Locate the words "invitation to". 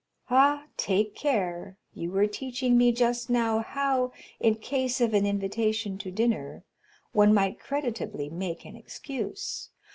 5.27-6.09